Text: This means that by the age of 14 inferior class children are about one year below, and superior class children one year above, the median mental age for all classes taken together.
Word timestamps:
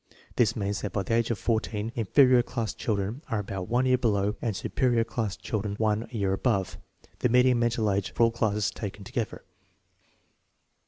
This 0.35 0.55
means 0.55 0.81
that 0.81 0.93
by 0.93 1.03
the 1.03 1.13
age 1.13 1.29
of 1.29 1.37
14 1.37 1.91
inferior 1.93 2.41
class 2.41 2.73
children 2.73 3.21
are 3.29 3.37
about 3.37 3.67
one 3.69 3.85
year 3.85 3.99
below, 3.99 4.35
and 4.41 4.55
superior 4.55 5.03
class 5.03 5.37
children 5.37 5.75
one 5.75 6.07
year 6.09 6.33
above, 6.33 6.79
the 7.19 7.29
median 7.29 7.59
mental 7.59 7.91
age 7.91 8.11
for 8.11 8.23
all 8.23 8.31
classes 8.31 8.71
taken 8.71 9.03
together. 9.03 9.43